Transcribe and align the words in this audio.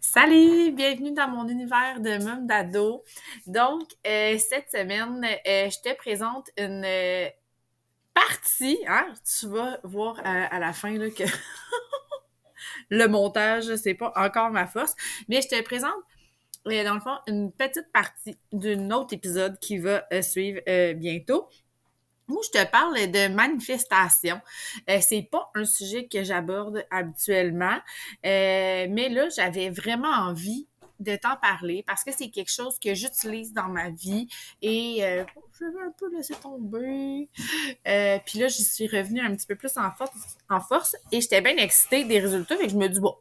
Salut, 0.00 0.70
bienvenue 0.70 1.12
dans 1.12 1.28
mon 1.28 1.48
univers 1.48 2.00
de 2.00 2.22
mum 2.22 2.46
d'ado. 2.46 3.02
Donc, 3.48 3.82
euh, 4.06 4.38
cette 4.38 4.70
semaine, 4.70 5.24
euh, 5.24 5.68
je 5.68 5.80
te 5.80 5.96
présente 5.96 6.48
une 6.56 6.84
euh, 6.84 7.28
partie, 8.14 8.78
hein? 8.86 9.12
Tu 9.38 9.48
vas 9.48 9.80
voir 9.82 10.20
à, 10.24 10.58
la 10.60 10.72
fin 10.72 10.96
que 11.10 11.24
le 12.90 13.06
montage, 13.08 13.74
c'est 13.74 13.94
pas 13.94 14.12
encore 14.14 14.50
ma 14.50 14.68
force, 14.68 14.94
mais 15.28 15.42
je 15.42 15.48
te 15.48 15.60
présente 15.62 16.02
dans 16.64 16.94
le 16.94 17.00
fond 17.00 17.18
une 17.26 17.50
petite 17.50 17.90
partie 17.92 18.38
d'un 18.52 18.90
autre 18.92 19.14
épisode 19.14 19.58
qui 19.58 19.78
va 19.78 20.04
suivre 20.22 20.60
bientôt 20.92 21.48
où 22.28 22.40
je 22.44 22.60
te 22.60 22.70
parle 22.70 22.94
de 22.94 23.28
manifestation. 23.28 24.40
Euh, 24.88 24.98
c'est 25.00 25.28
pas 25.30 25.50
un 25.54 25.64
sujet 25.64 26.06
que 26.06 26.22
j'aborde 26.22 26.84
habituellement, 26.90 27.78
euh, 28.26 28.86
mais 28.90 29.08
là, 29.08 29.28
j'avais 29.28 29.70
vraiment 29.70 30.10
envie 30.10 30.66
de 31.00 31.16
t'en 31.16 31.36
parler 31.36 31.84
parce 31.86 32.04
que 32.04 32.10
c'est 32.12 32.30
quelque 32.30 32.50
chose 32.50 32.78
que 32.78 32.94
j'utilise 32.94 33.52
dans 33.52 33.68
ma 33.68 33.90
vie 33.90 34.26
et 34.62 35.04
euh, 35.04 35.24
je 35.58 35.64
vais 35.64 35.82
un 35.86 35.92
peu 35.96 36.10
laisser 36.14 36.34
tomber. 36.34 37.28
Euh, 37.86 38.18
puis 38.26 38.38
là, 38.38 38.48
j'y 38.48 38.64
suis 38.64 38.88
revenue 38.88 39.20
un 39.20 39.34
petit 39.34 39.46
peu 39.46 39.54
plus 39.54 39.76
en 39.76 39.90
force, 39.92 40.36
en 40.50 40.60
force 40.60 40.96
et 41.12 41.20
j'étais 41.20 41.40
bien 41.40 41.56
excitée 41.56 42.04
des 42.04 42.20
résultats 42.20 42.60
et 42.60 42.68
je 42.68 42.76
me 42.76 42.88
dis, 42.88 43.00
bon, 43.00 43.14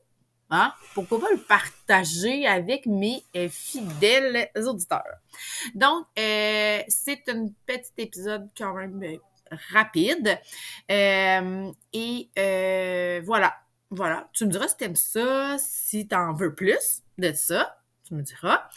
Hein? 0.49 0.73
Pourquoi 0.93 1.19
pas 1.19 1.31
le 1.31 1.37
partager 1.37 2.47
avec 2.47 2.85
mes 2.85 3.23
euh, 3.35 3.49
fidèles 3.49 4.49
auditeurs? 4.55 5.03
Donc, 5.75 6.05
euh, 6.17 6.81
c'est 6.87 7.27
un 7.29 7.49
petit 7.65 7.91
épisode 7.97 8.47
quand 8.57 8.73
même 8.73 9.03
euh, 9.03 9.17
rapide. 9.73 10.39
Et 10.89 12.29
voilà. 13.25 13.55
Voilà. 13.89 14.29
Tu 14.33 14.45
me 14.45 14.51
diras 14.51 14.67
si 14.67 14.77
t'aimes 14.77 14.95
ça, 14.95 15.57
si 15.59 16.07
t'en 16.07 16.33
veux 16.33 16.53
plus 16.53 17.03
de 17.17 17.31
ça. 17.33 17.76
Tu 18.07 18.13
me 18.13 18.21
diras. 18.21 18.69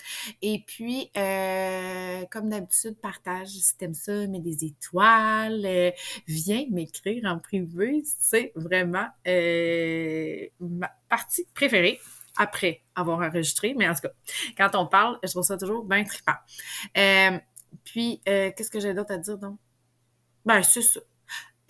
Et 0.43 0.65
puis, 0.67 1.09
euh, 1.17 2.25
comme 2.33 2.49
d'habitude, 2.49 2.97
partage 3.01 3.49
si 3.49 3.77
t'aimes 3.77 3.95
ça, 3.95 4.27
mets 4.27 4.41
des 4.41 4.65
étoiles, 4.65 5.65
euh, 5.65 5.93
viens 6.27 6.65
m'écrire 6.71 7.25
en 7.27 7.39
privé. 7.39 8.03
C'est 8.19 8.51
vraiment 8.57 9.07
euh, 9.29 10.47
ma 10.59 10.91
partie 11.09 11.47
préférée 11.55 12.01
après 12.39 12.83
avoir 12.97 13.21
enregistré. 13.21 13.73
Mais 13.75 13.89
en 13.89 13.95
tout 13.95 14.01
cas, 14.03 14.13
quand 14.57 14.75
on 14.81 14.87
parle, 14.87 15.21
je 15.23 15.31
trouve 15.31 15.45
ça 15.45 15.57
toujours 15.57 15.85
bien 15.85 16.03
trippant. 16.03 16.39
Puis, 17.85 18.21
qu'est-ce 18.25 18.71
que 18.71 18.81
j'ai 18.81 18.95
d'autre 18.95 19.13
à 19.13 19.19
dire 19.19 19.39
donc? 19.39 19.59
Ben, 20.45 20.63
c'est 20.63 20.83
ça. 20.83 21.01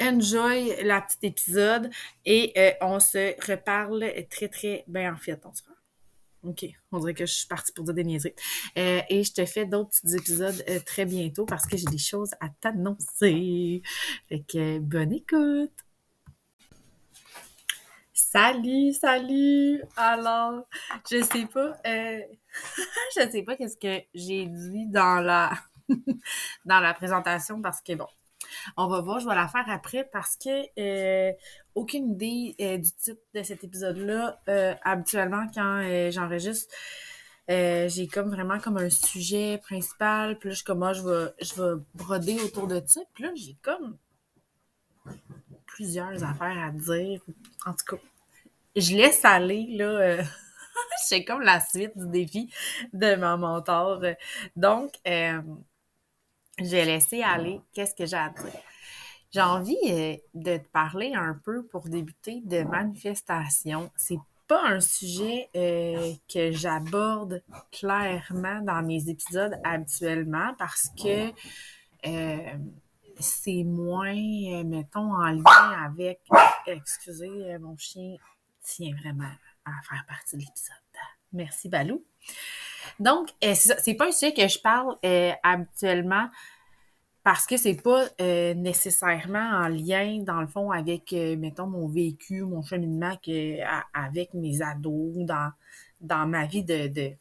Enjoy 0.00 0.83
la 0.83 1.03
petite 1.03 1.25
épisode 1.25 1.91
et 2.25 2.55
on 2.81 3.00
se 3.00 3.34
reparle 3.50 4.11
très, 4.31 4.48
très... 4.48 4.84
Ben, 4.86 5.12
en 5.12 5.16
fait, 5.19 5.38
on 5.44 5.53
se. 5.53 5.62
OK, 6.42 6.64
on 6.91 6.98
dirait 7.00 7.14
que 7.14 7.27
je 7.27 7.33
suis 7.33 7.46
partie 7.46 7.72
pour 7.72 7.84
dire 7.84 7.94
des 7.94 8.05
niaiseries. 8.05 8.34
Euh, 8.78 9.00
et 9.10 9.24
je 9.24 9.33
te 9.33 9.44
fais 9.44 9.66
d'autres 9.66 9.91
petits 9.91 10.16
épisodes 10.16 10.64
euh, 10.69 10.80
très 10.84 11.05
bientôt 11.05 11.44
parce 11.44 11.66
que 11.66 11.77
j'ai 11.77 11.86
des 11.86 11.98
choses 11.98 12.30
à 12.41 12.48
t'annoncer. 12.60 13.82
Fait 14.28 14.41
que 14.41 14.78
bonne 14.78 15.12
écoute! 15.12 15.72
Salut, 18.14 18.92
salut! 18.94 19.82
Alors, 19.97 20.64
je 21.10 21.22
sais 21.22 21.47
pas, 21.47 21.77
euh, 21.86 22.20
je 23.16 23.30
sais 23.30 23.42
pas 23.42 23.56
qu'est-ce 23.56 23.77
que 23.77 24.02
j'ai 24.14 24.47
dit 24.47 24.86
dans 24.86 25.20
la 25.20 25.50
dans 26.64 26.80
la 26.80 26.94
présentation 26.94 27.60
parce 27.60 27.82
que 27.82 27.94
bon, 27.94 28.06
on 28.77 28.89
va 28.89 29.01
voir, 29.01 29.20
je 29.20 29.29
vais 29.29 29.34
la 29.34 29.48
faire 29.48 29.65
après 29.69 30.09
parce 30.12 30.37
que 30.37 30.51
euh, 30.79 31.33
aucune 31.75 32.12
idée 32.12 32.55
euh, 32.61 32.79
du 32.79 32.93
titre 32.93 33.20
de 33.34 33.43
cet 33.43 33.65
épisode-là. 33.65 34.41
Euh, 34.48 34.75
habituellement, 34.83 35.47
quand 35.55 36.11
j'enregistre, 36.11 36.75
j'ai 37.48 38.09
comme 38.12 38.31
vraiment 38.31 38.59
comme 38.59 38.77
un 38.77 38.91
sujet 38.91 39.59
principal. 39.59 40.39
Puis 40.39 40.51
là, 40.51 40.55
je 40.55 40.65
comme, 40.65 40.83
ah, 40.83 40.93
je 40.93 41.03
vais, 41.03 41.33
je 41.41 41.55
vais 41.55 41.83
broder 41.95 42.41
autour 42.41 42.67
de 42.67 42.83
ça. 42.87 43.01
Puis 43.15 43.25
là, 43.25 43.31
j'ai 43.34 43.56
comme 43.62 43.97
plusieurs 45.66 46.22
affaires 46.25 46.59
à 46.59 46.71
dire. 46.71 47.21
En 47.66 47.72
tout 47.72 47.97
cas, 47.97 48.03
je 48.77 48.94
laisse 48.94 49.25
aller, 49.25 49.66
là. 49.77 50.22
c'est 50.97 51.25
comme 51.25 51.43
la 51.43 51.60
suite 51.60 51.97
du 51.97 52.06
défi 52.09 52.53
de 52.93 53.16
mon 53.16 53.39
mentor. 53.39 54.03
Donc, 54.56 54.93
euh, 55.06 55.41
j'ai 56.60 56.84
laissé 56.84 57.22
aller. 57.22 57.60
Qu'est-ce 57.72 57.94
que 57.94 58.06
j'ai 58.06 58.16
à 58.16 58.31
dire? 58.31 58.60
J'ai 59.32 59.43
envie 59.43 59.76
euh, 59.88 60.16
de 60.34 60.56
te 60.56 60.69
parler 60.69 61.12
un 61.15 61.34
peu 61.44 61.65
pour 61.66 61.88
débuter 61.88 62.41
de 62.44 62.62
manifestation. 62.62 63.91
C'est 63.97 64.19
pas 64.48 64.66
un 64.66 64.81
sujet 64.81 65.48
euh, 65.54 66.12
que 66.32 66.50
j'aborde 66.50 67.43
clairement 67.71 68.60
dans 68.62 68.82
mes 68.82 69.09
épisodes 69.09 69.54
habituellement 69.62 70.53
parce 70.59 70.88
que 71.00 71.31
euh, 72.06 72.59
c'est 73.21 73.62
moins, 73.62 74.65
mettons, 74.65 75.15
en 75.15 75.31
lien 75.31 75.84
avec. 75.84 76.21
Excusez, 76.66 77.56
mon 77.59 77.77
chien 77.77 78.16
tient 78.65 78.94
vraiment 78.97 79.31
à 79.65 79.71
faire 79.88 80.04
partie 80.09 80.37
de 80.37 80.41
l'épisode. 80.41 80.77
Merci, 81.32 81.69
Balou. 81.69 82.04
Donc, 82.98 83.30
euh, 83.44 83.54
c'est 83.54 83.94
pas 83.94 84.08
un 84.08 84.12
sujet 84.12 84.32
que 84.32 84.46
je 84.46 84.58
parle 84.58 84.96
euh, 85.04 85.32
habituellement 85.42 86.28
parce 87.22 87.46
que 87.46 87.56
c'est 87.56 87.80
pas 87.82 88.06
euh, 88.20 88.54
nécessairement 88.54 89.38
en 89.38 89.68
lien, 89.68 90.22
dans 90.22 90.41
le 90.41 90.46
fond, 90.46 90.70
avec, 90.70 91.12
mettons, 91.12 91.66
mon 91.66 91.86
vécu, 91.86 92.42
mon 92.42 92.62
cheminement 92.62 93.16
que, 93.24 93.58
avec 93.92 94.32
mes 94.32 94.62
ados, 94.62 95.12
dans, 95.16 95.52
dans 96.00 96.26
ma 96.26 96.46
vie 96.46 96.64
de, 96.64 96.88
de, 96.88 97.12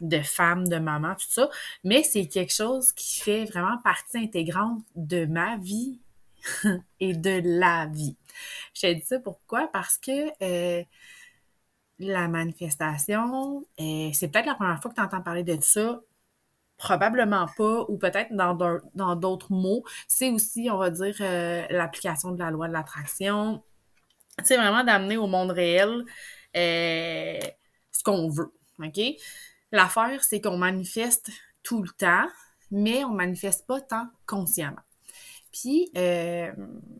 de 0.00 0.20
femme, 0.20 0.68
de 0.68 0.76
maman, 0.76 1.14
tout 1.14 1.30
ça. 1.30 1.48
Mais 1.84 2.02
c'est 2.02 2.26
quelque 2.26 2.52
chose 2.52 2.92
qui 2.92 3.20
fait 3.20 3.44
vraiment 3.46 3.78
partie 3.82 4.18
intégrante 4.18 4.82
de 4.94 5.24
ma 5.24 5.56
vie 5.56 6.00
et 7.00 7.14
de 7.14 7.40
la 7.58 7.86
vie. 7.86 8.16
Je 8.74 8.82
te 8.82 8.92
dis 8.92 9.06
ça 9.06 9.18
pourquoi? 9.20 9.68
Parce 9.72 9.96
que 9.96 10.84
la 11.98 12.28
manifestation, 12.28 13.64
euh, 13.80 14.10
c'est 14.12 14.28
peut-être 14.28 14.46
la 14.46 14.54
première 14.54 14.80
fois 14.80 14.90
que 14.90 14.96
tu 14.96 15.02
entends 15.02 15.22
parler 15.22 15.44
de 15.44 15.56
ça, 15.60 16.00
probablement 16.76 17.46
pas, 17.56 17.84
ou 17.88 17.96
peut-être 17.96 18.34
dans 18.34 19.16
d'autres 19.16 19.52
mots. 19.52 19.82
C'est 20.08 20.30
aussi, 20.30 20.68
on 20.70 20.76
va 20.76 20.90
dire, 20.90 21.16
euh, 21.20 21.66
l'application 21.70 22.32
de 22.32 22.38
la 22.38 22.50
loi 22.50 22.68
de 22.68 22.72
l'attraction. 22.72 23.62
C'est 24.44 24.56
vraiment 24.56 24.84
d'amener 24.84 25.16
au 25.16 25.26
monde 25.26 25.50
réel 25.50 26.04
euh, 26.56 27.38
ce 27.92 28.02
qu'on 28.04 28.28
veut. 28.28 28.52
OK? 28.78 29.00
L'affaire, 29.72 30.22
c'est 30.22 30.42
qu'on 30.42 30.58
manifeste 30.58 31.30
tout 31.62 31.82
le 31.82 31.88
temps, 31.88 32.28
mais 32.70 33.04
on 33.04 33.12
manifeste 33.12 33.66
pas 33.66 33.80
tant 33.80 34.06
consciemment. 34.26 34.82
Puis, 35.50 35.90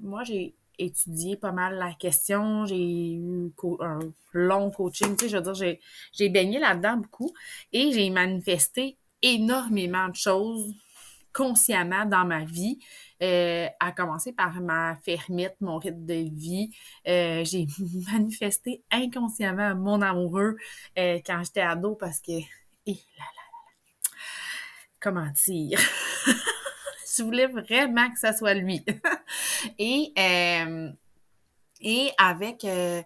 moi, 0.00 0.24
j'ai 0.24 0.56
étudié 0.78 1.36
pas 1.36 1.52
mal 1.52 1.76
la 1.76 1.92
question. 1.94 2.66
J'ai 2.66 3.12
eu 3.14 3.52
un 3.80 3.98
long 4.32 4.70
coaching. 4.70 5.16
Tu 5.16 5.24
sais, 5.24 5.28
je 5.28 5.36
veux 5.36 5.52
dire, 5.52 5.78
j'ai, 6.12 6.28
baigné 6.28 6.58
là-dedans 6.58 6.98
beaucoup 6.98 7.32
et 7.72 7.92
j'ai 7.92 8.10
manifesté 8.10 8.96
énormément 9.22 10.08
de 10.08 10.16
choses 10.16 10.74
consciemment 11.32 12.06
dans 12.06 12.24
ma 12.24 12.44
vie, 12.44 12.78
euh, 13.22 13.66
à 13.78 13.92
commencer 13.92 14.32
par 14.32 14.58
ma 14.60 14.96
fermite, 15.04 15.54
mon 15.60 15.78
rythme 15.78 16.06
de 16.06 16.30
vie. 16.34 16.70
Euh, 17.06 17.44
j'ai 17.44 17.66
manifesté 18.12 18.82
inconsciemment 18.90 19.74
mon 19.74 20.00
amoureux 20.00 20.56
euh, 20.98 21.20
quand 21.26 21.42
j'étais 21.44 21.60
ado 21.60 21.94
parce 21.94 22.20
que, 22.20 22.40
eh 22.86 22.92
là 22.92 23.24
là, 23.36 23.42
comment 24.98 25.28
dire, 25.44 25.78
je 27.16 27.22
voulais 27.22 27.46
vraiment 27.46 28.10
que 28.10 28.18
ça 28.18 28.32
soit 28.32 28.54
lui. 28.54 28.84
et, 29.78 30.12
euh, 30.18 30.90
et 31.80 32.10
avec, 32.18 32.64
euh, 32.64 33.02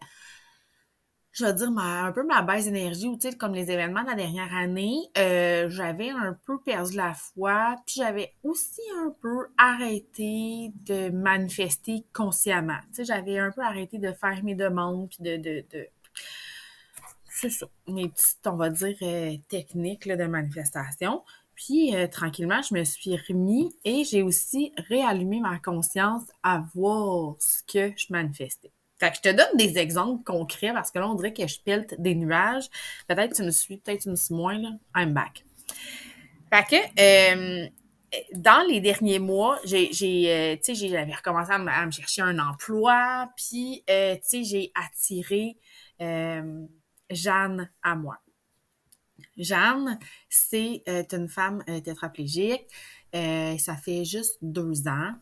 je 1.32 1.44
veux 1.44 1.52
dire, 1.52 1.70
ma, 1.70 2.04
un 2.04 2.12
peu 2.12 2.24
ma 2.24 2.42
baisse 2.42 2.64
d'énergie, 2.64 3.06
ou 3.06 3.16
tu 3.16 3.30
comme 3.36 3.54
les 3.54 3.70
événements 3.70 4.02
de 4.02 4.08
la 4.08 4.14
dernière 4.14 4.54
année, 4.54 4.98
euh, 5.18 5.68
j'avais 5.70 6.10
un 6.10 6.38
peu 6.46 6.60
perdu 6.60 6.96
la 6.96 7.14
foi, 7.14 7.76
puis 7.86 7.96
j'avais 7.98 8.34
aussi 8.42 8.82
un 8.96 9.14
peu 9.20 9.48
arrêté 9.56 10.72
de 10.86 11.10
manifester 11.10 12.04
consciemment. 12.12 12.78
Tu 12.94 13.04
j'avais 13.04 13.38
un 13.38 13.50
peu 13.50 13.62
arrêté 13.62 13.98
de 13.98 14.12
faire 14.12 14.42
mes 14.42 14.54
demandes, 14.54 15.08
puis 15.08 15.22
de, 15.22 15.36
de, 15.36 15.64
de 15.72 15.88
c'est 17.32 17.50
ça, 17.50 17.66
mes 17.86 18.08
petites, 18.08 18.46
on 18.46 18.56
va 18.56 18.68
dire, 18.68 18.96
techniques 19.48 20.06
de 20.06 20.26
manifestation. 20.26 21.22
Puis, 21.66 21.94
euh, 21.94 22.06
tranquillement, 22.06 22.62
je 22.62 22.74
me 22.74 22.84
suis 22.84 23.18
remis 23.28 23.76
et 23.84 24.04
j'ai 24.04 24.22
aussi 24.22 24.72
réallumé 24.88 25.40
ma 25.40 25.58
conscience 25.58 26.22
à 26.42 26.64
voir 26.74 27.34
ce 27.38 27.62
que 27.70 27.92
je 27.98 28.06
manifestais. 28.08 28.72
Fait 28.98 29.10
que 29.10 29.16
je 29.16 29.20
te 29.20 29.28
donne 29.28 29.56
des 29.58 29.76
exemples 29.76 30.24
concrets 30.24 30.72
parce 30.72 30.90
que 30.90 30.98
là, 30.98 31.06
on 31.06 31.14
dirait 31.14 31.34
que 31.34 31.46
je 31.46 31.60
pilte 31.60 32.00
des 32.00 32.14
nuages. 32.14 32.64
Peut-être 33.08 33.34
tu 33.36 33.42
me 33.42 33.50
suis, 33.50 33.76
peut-être 33.76 34.00
tu 34.02 34.08
me 34.08 34.16
suis 34.16 34.34
moins, 34.34 34.58
là. 34.58 34.70
I'm 34.96 35.12
back. 35.12 35.44
Fait 36.50 36.64
que, 36.64 37.62
euh, 37.66 37.68
dans 38.32 38.66
les 38.66 38.80
derniers 38.80 39.18
mois, 39.18 39.58
j'ai, 39.64 39.90
euh, 40.30 40.56
tu 40.56 40.74
sais, 40.74 40.88
j'avais 40.88 41.14
recommencé 41.14 41.52
à, 41.52 41.58
me- 41.58 41.90
chercher 41.90 42.22
un 42.22 42.38
emploi, 42.38 43.28
puis, 43.36 43.84
tu 43.86 43.92
sais, 44.22 44.44
j'ai 44.44 44.72
attiré 44.74 45.58
Jeanne 47.10 47.70
à 47.82 47.96
moi. 47.96 48.16
Jeanne, 49.36 49.98
c'est 50.28 50.82
une 51.12 51.28
femme 51.28 51.62
tétraplégique. 51.84 52.66
ça 53.12 53.76
fait 53.76 54.04
juste 54.04 54.38
deux 54.42 54.88
ans 54.88 55.14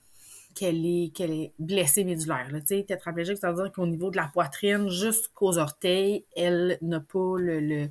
qu'elle 0.55 0.85
est, 0.85 1.53
blessée 1.59 2.05
médulaire. 2.05 2.49
Là. 2.50 2.61
Tétraplégique, 2.61 3.39
ça 3.39 3.53
veut 3.53 3.62
dire 3.62 3.73
qu'au 3.73 3.87
niveau 3.87 4.11
de 4.11 4.17
la 4.17 4.29
poitrine 4.33 4.89
jusqu'aux 4.89 5.59
orteils, 5.59 6.25
elle 6.35 6.79
n'a 6.83 7.00
pas 7.00 7.37
le, 7.39 7.89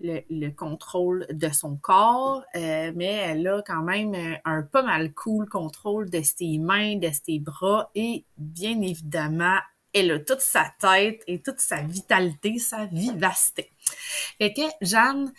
le, 0.00 0.50
contrôle 0.50 1.26
de 1.30 1.48
son 1.48 1.76
corps, 1.76 2.44
euh, 2.54 2.92
mais 2.94 3.12
elle 3.12 3.46
a 3.48 3.62
quand 3.66 3.82
même 3.82 4.14
un 4.44 4.62
pas 4.62 4.82
mal 4.82 5.12
cool 5.14 5.48
contrôle 5.48 6.10
de 6.10 6.22
ses 6.22 6.58
mains, 6.58 6.96
de 6.96 7.10
ses 7.24 7.38
bras 7.38 7.90
et 7.94 8.24
bien 8.38 8.80
évidemment, 8.80 9.58
elle 9.92 10.12
a 10.12 10.18
toute 10.20 10.40
sa 10.40 10.72
tête 10.78 11.22
et 11.26 11.42
toute 11.42 11.58
sa 11.58 11.82
vitalité, 11.82 12.58
sa 12.58 12.86
vivacité. 12.86 13.72
Fait 14.38 14.52
que 14.52 14.62
Jeanne, 14.80 15.32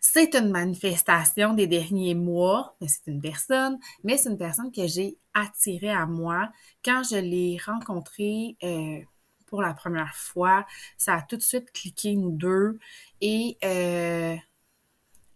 c'est 0.00 0.34
une 0.34 0.50
manifestation 0.50 1.52
des 1.54 1.66
derniers 1.66 2.14
mois, 2.14 2.76
mais 2.80 2.88
c'est 2.88 3.06
une 3.08 3.20
personne, 3.20 3.78
mais 4.04 4.16
c'est 4.16 4.30
une 4.30 4.38
personne 4.38 4.70
que 4.70 4.86
j'ai 4.86 5.18
attirée 5.34 5.90
à 5.90 6.06
moi 6.06 6.50
quand 6.84 7.02
je 7.02 7.16
l'ai 7.16 7.58
rencontrée 7.64 8.56
euh, 8.62 9.00
pour 9.46 9.62
la 9.62 9.74
première 9.74 10.14
fois. 10.14 10.64
Ça 10.96 11.14
a 11.14 11.22
tout 11.22 11.36
de 11.36 11.42
suite 11.42 11.72
cliqué, 11.72 12.14
nous 12.14 12.30
deux, 12.30 12.78
et 13.20 13.58
euh, 13.64 14.36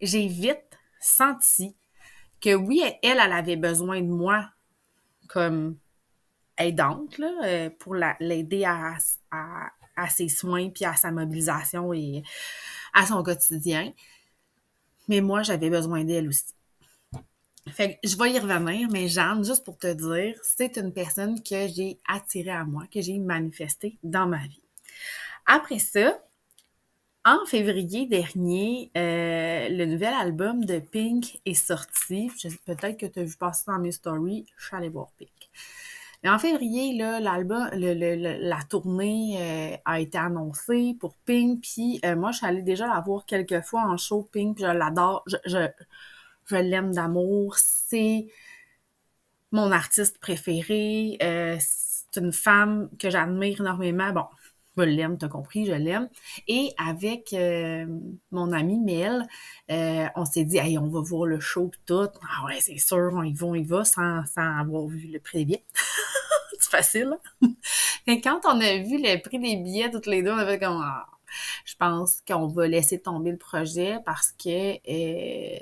j'ai 0.00 0.28
vite 0.28 0.78
senti 1.00 1.74
que 2.40 2.54
oui, 2.54 2.82
elle, 3.02 3.18
elle 3.18 3.32
avait 3.32 3.56
besoin 3.56 4.00
de 4.00 4.06
moi 4.06 4.50
comme 5.28 5.76
aidante 6.58 7.18
là, 7.18 7.32
euh, 7.44 7.70
pour 7.78 7.94
l'aider 7.94 8.64
à, 8.64 8.96
à, 9.30 9.70
à, 10.00 10.08
ses 10.08 10.28
soins 10.28 10.70
puis 10.70 10.84
à 10.84 10.94
sa 10.94 11.10
mobilisation 11.10 11.92
et 11.92 12.22
à 12.94 13.06
son 13.06 13.22
quotidien 13.22 13.92
mais 15.10 15.20
moi, 15.20 15.42
j'avais 15.42 15.70
besoin 15.70 16.04
d'elle 16.04 16.28
aussi. 16.28 16.54
Fait 17.68 17.94
que 17.94 18.08
je 18.08 18.16
vais 18.16 18.30
y 18.32 18.38
revenir, 18.38 18.88
mais 18.90 19.08
Jeanne, 19.08 19.44
juste 19.44 19.64
pour 19.64 19.76
te 19.76 19.92
dire, 19.92 20.38
c'est 20.44 20.76
une 20.76 20.92
personne 20.92 21.42
que 21.42 21.66
j'ai 21.66 21.98
attirée 22.08 22.50
à 22.50 22.64
moi, 22.64 22.84
que 22.92 23.00
j'ai 23.00 23.18
manifestée 23.18 23.98
dans 24.04 24.28
ma 24.28 24.46
vie. 24.46 24.62
Après 25.46 25.80
ça, 25.80 26.24
en 27.24 27.44
février 27.44 28.06
dernier, 28.06 28.92
euh, 28.96 29.68
le 29.68 29.84
nouvel 29.84 30.14
album 30.14 30.64
de 30.64 30.78
Pink 30.78 31.40
est 31.44 31.54
sorti. 31.54 32.30
Peut-être 32.64 32.96
que 32.96 33.06
tu 33.06 33.18
as 33.18 33.24
vu 33.24 33.36
passer 33.36 33.64
dans 33.66 33.80
mes 33.80 33.92
stories, 33.92 34.46
je 34.56 34.66
suis 34.66 34.76
allée 34.76 34.88
voir 34.90 35.10
Pink. 35.18 35.50
Mais 36.22 36.28
en 36.30 36.38
février, 36.38 36.96
là, 36.98 37.18
l'album, 37.20 37.68
la 37.72 38.62
tournée 38.68 39.72
euh, 39.74 39.76
a 39.86 40.00
été 40.00 40.18
annoncée 40.18 40.96
pour 41.00 41.16
Pink. 41.24 41.62
Puis 41.62 42.00
euh, 42.04 42.14
moi, 42.16 42.30
je 42.32 42.38
suis 42.38 42.46
allée 42.46 42.62
déjà 42.62 42.86
la 42.86 43.00
voir 43.00 43.24
quelques 43.24 43.62
fois 43.62 43.82
en 43.82 43.96
show 43.96 44.28
Pink. 44.30 44.56
Puis 44.56 44.64
je 44.64 44.70
l'adore. 44.70 45.22
Je, 45.26 45.36
je, 45.46 45.68
je 46.46 46.56
l'aime 46.56 46.92
d'amour. 46.92 47.56
C'est 47.56 48.26
mon 49.52 49.72
artiste 49.72 50.18
préféré. 50.18 51.16
Euh, 51.22 51.56
c'est 51.58 52.20
une 52.20 52.32
femme 52.32 52.90
que 52.98 53.10
j'admire 53.10 53.60
énormément. 53.60 54.12
Bon, 54.12 54.26
je 54.80 54.90
l'aime, 54.90 55.18
t'as 55.18 55.28
compris, 55.28 55.66
je 55.66 55.72
l'aime. 55.72 56.08
Et 56.48 56.72
avec 56.78 57.32
euh, 57.32 57.86
mon 58.30 58.52
ami 58.52 58.78
Mel, 58.78 59.26
euh, 59.70 60.06
on 60.16 60.24
s'est 60.24 60.44
dit, 60.44 60.58
hey, 60.58 60.78
on 60.78 60.88
va 60.88 61.00
voir 61.00 61.26
le 61.26 61.40
show 61.40 61.70
tout. 61.86 62.08
Ah 62.22 62.46
ouais, 62.46 62.60
c'est 62.60 62.78
sûr, 62.78 63.10
on 63.12 63.22
y 63.22 63.32
va, 63.32 63.46
on 63.46 63.54
y 63.54 63.64
va, 63.64 63.84
sans, 63.84 64.24
sans 64.26 64.58
avoir 64.58 64.86
vu 64.86 65.08
le 65.08 65.20
prix 65.20 65.38
des 65.38 65.44
billets. 65.44 65.64
c'est 66.58 66.70
facile. 66.70 67.16
Et 68.06 68.20
quand 68.20 68.40
on 68.44 68.60
a 68.60 68.76
vu 68.78 68.98
le 68.98 69.20
prix 69.22 69.38
des 69.38 69.56
billets, 69.56 69.90
toutes 69.90 70.06
les 70.06 70.22
deux, 70.22 70.32
on 70.32 70.38
avait 70.38 70.58
comme, 70.58 70.82
ah, 70.82 71.06
je 71.64 71.74
pense 71.76 72.22
qu'on 72.26 72.48
va 72.48 72.66
laisser 72.66 73.00
tomber 73.00 73.30
le 73.30 73.38
projet 73.38 73.98
parce 74.04 74.32
que 74.32 74.74
euh, 74.88 75.58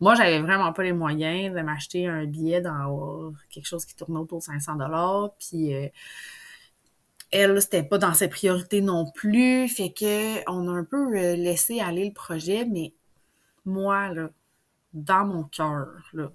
moi, 0.00 0.14
j'avais 0.16 0.40
vraiment 0.40 0.72
pas 0.72 0.82
les 0.82 0.92
moyens 0.92 1.54
de 1.54 1.60
m'acheter 1.60 2.06
un 2.06 2.24
billet 2.24 2.60
dans 2.60 3.32
quelque 3.50 3.66
chose 3.66 3.84
qui 3.84 3.94
tournait 3.94 4.18
autour 4.18 4.38
de 4.38 4.44
500 4.44 4.76
dollars. 4.76 5.30
Puis 5.38 5.72
elle, 7.32 7.60
c'était 7.62 7.82
pas 7.82 7.98
dans 7.98 8.14
ses 8.14 8.28
priorités 8.28 8.80
non 8.80 9.10
plus. 9.10 9.68
Fait 9.68 9.92
que 9.92 10.48
on 10.50 10.68
a 10.68 10.72
un 10.72 10.84
peu 10.84 11.16
euh, 11.16 11.36
laissé 11.36 11.80
aller 11.80 12.06
le 12.06 12.12
projet, 12.12 12.64
mais 12.64 12.94
moi, 13.64 14.08
là, 14.10 14.30
dans 14.92 15.26
mon 15.26 15.44
cœur, 15.44 15.88
là, 16.12 16.30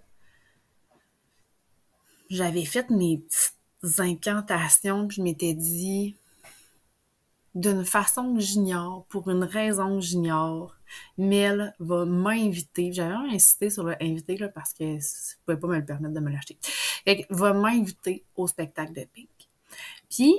j'avais 2.30 2.66
fait 2.66 2.90
mes 2.90 3.20
petites 3.20 4.00
incantations, 4.00 5.10
je 5.10 5.22
m'étais 5.22 5.54
dit, 5.54 6.16
d'une 7.56 7.86
façon 7.86 8.36
que 8.36 8.40
j'ignore, 8.40 9.06
pour 9.10 9.30
une 9.30 9.44
raison 9.44 10.00
que 10.00 10.06
j'ignore, 10.06 10.76
Mel 11.18 11.74
va 11.80 12.06
m'inviter. 12.06 12.94
J'avais 12.94 13.16
insisté 13.34 13.70
sur 13.70 13.84
le 13.84 13.96
inviter 14.02 14.38
là, 14.38 14.50
parce 14.50 14.74
que 14.74 15.00
je 15.00 15.36
pouvais 15.46 15.58
pas 15.58 15.68
me 15.68 15.78
le 15.78 15.86
permettre 15.86 16.14
de 16.14 16.20
me 16.20 16.32
l'acheter. 16.32 16.58
Fait 17.04 17.26
va 17.30 17.54
m'inviter 17.54 18.24
au 18.36 18.48
spectacle 18.48 18.94
de 18.94 19.06
Pink. 19.06 19.30
Puis, 20.10 20.36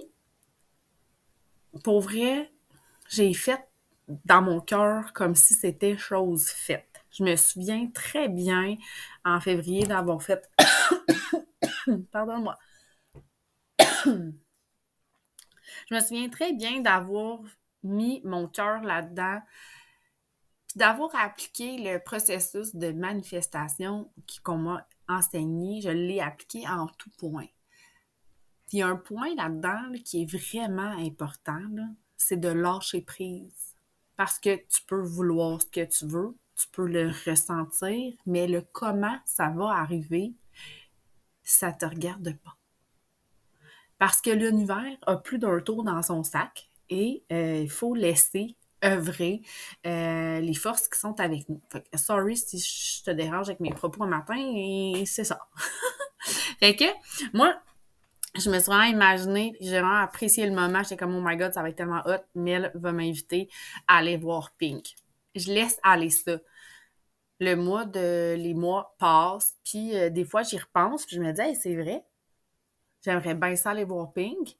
pour 1.82 2.00
vrai, 2.00 2.50
j'ai 3.08 3.32
fait 3.34 3.68
dans 4.24 4.42
mon 4.42 4.60
cœur 4.60 5.12
comme 5.12 5.34
si 5.34 5.54
c'était 5.54 5.96
chose 5.96 6.48
faite. 6.48 7.04
Je 7.10 7.24
me 7.24 7.36
souviens 7.36 7.88
très 7.88 8.28
bien 8.28 8.76
en 9.24 9.40
février 9.40 9.84
d'avoir 9.84 10.22
fait. 10.22 10.50
Pardon-moi. 12.12 12.56
je 14.04 14.34
me 15.94 16.00
souviens 16.00 16.28
très 16.28 16.52
bien 16.52 16.80
d'avoir 16.80 17.40
mis 17.82 18.20
mon 18.24 18.48
cœur 18.48 18.82
là-dedans, 18.82 19.40
d'avoir 20.76 21.14
appliqué 21.16 21.78
le 21.78 21.98
processus 21.98 22.74
de 22.74 22.92
manifestation 22.92 24.10
qu'on 24.44 24.58
m'a 24.58 24.86
enseigné. 25.08 25.80
Je 25.80 25.90
l'ai 25.90 26.20
appliqué 26.20 26.68
en 26.68 26.86
tout 26.86 27.10
point. 27.18 27.46
Il 28.72 28.78
y 28.78 28.82
a 28.82 28.88
un 28.88 28.96
point 28.96 29.34
là-dedans 29.34 29.92
qui 30.04 30.22
est 30.22 30.30
vraiment 30.30 30.96
important, 30.98 31.60
c'est 32.16 32.38
de 32.38 32.48
lâcher 32.48 33.00
prise. 33.00 33.76
Parce 34.16 34.38
que 34.38 34.56
tu 34.56 34.82
peux 34.86 35.00
vouloir 35.00 35.62
ce 35.62 35.66
que 35.66 35.84
tu 35.84 36.06
veux, 36.06 36.36
tu 36.56 36.66
peux 36.72 36.86
le 36.86 37.10
ressentir, 37.26 38.12
mais 38.26 38.46
le 38.46 38.62
comment 38.72 39.16
ça 39.24 39.48
va 39.50 39.70
arriver, 39.70 40.34
ça 41.42 41.72
te 41.72 41.86
regarde 41.86 42.36
pas. 42.44 42.56
Parce 43.98 44.20
que 44.20 44.30
l'univers 44.30 44.96
a 45.06 45.16
plus 45.16 45.38
d'un 45.38 45.60
tour 45.60 45.82
dans 45.84 46.02
son 46.02 46.22
sac 46.22 46.68
et 46.90 47.24
euh, 47.32 47.60
il 47.62 47.70
faut 47.70 47.94
laisser 47.94 48.56
œuvrer 48.84 49.42
euh, 49.86 50.40
les 50.40 50.54
forces 50.54 50.88
qui 50.88 50.98
sont 50.98 51.18
avec 51.20 51.48
nous. 51.48 51.60
sorry 51.96 52.36
si 52.36 52.58
je 52.58 53.04
te 53.04 53.10
dérange 53.10 53.48
avec 53.48 53.60
mes 53.60 53.72
propos 53.72 54.04
un 54.04 54.08
matin, 54.08 54.36
c'est 55.04 55.24
ça. 55.24 55.48
fait 56.60 56.76
que, 56.76 56.84
moi, 57.32 57.56
je 58.34 58.50
me 58.50 58.58
suis 58.58 58.70
vraiment 58.70 58.84
imaginé, 58.84 59.56
j'ai 59.60 59.70
vraiment 59.70 60.00
apprécié 60.00 60.46
le 60.46 60.54
moment. 60.54 60.82
J'étais 60.82 60.96
comme, 60.96 61.14
oh 61.16 61.22
my 61.22 61.36
god, 61.36 61.52
ça 61.52 61.62
va 61.62 61.70
être 61.70 61.76
tellement 61.76 62.02
hot. 62.04 62.22
Mel 62.34 62.70
va 62.74 62.92
m'inviter 62.92 63.48
à 63.86 63.98
aller 63.98 64.16
voir 64.16 64.52
Pink. 64.58 64.94
Je 65.34 65.52
laisse 65.52 65.78
aller 65.82 66.10
ça. 66.10 66.38
Le 67.40 67.54
mois 67.54 67.84
de, 67.84 68.34
les 68.36 68.54
mois 68.54 68.96
passent, 68.98 69.56
puis 69.64 69.96
euh, 69.96 70.10
des 70.10 70.24
fois, 70.24 70.42
j'y 70.42 70.58
repense, 70.58 71.06
puis 71.06 71.16
je 71.16 71.22
me 71.22 71.32
dis, 71.32 71.40
hey, 71.40 71.54
c'est 71.56 71.76
vrai. 71.76 72.04
J'aimerais 73.04 73.34
bien 73.34 73.56
ça 73.56 73.70
aller 73.70 73.84
voir 73.84 74.12
Pink. 74.12 74.56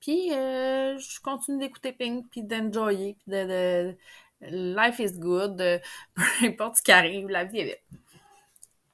Puis 0.00 0.32
euh, 0.34 0.98
je 0.98 1.20
continue 1.20 1.58
d'écouter 1.58 1.92
Pink, 1.92 2.26
puis 2.30 2.42
d'enjoyer, 2.42 3.14
puis 3.14 3.32
de, 3.32 3.96
Life 4.42 4.98
is 4.98 5.18
good, 5.18 5.56
peu 6.14 6.22
importe 6.42 6.76
ce 6.76 6.82
qui 6.82 6.92
arrive, 6.92 7.28
la 7.28 7.44
vie 7.44 7.60
est 7.60 7.64
belle. 7.64 8.00